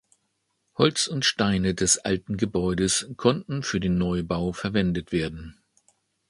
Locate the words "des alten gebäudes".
1.75-3.11